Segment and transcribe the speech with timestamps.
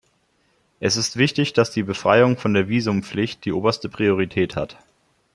[0.79, 4.79] Es ist wichtig, dass die Befreiung von der Visumpflicht die oberste Priorität hat.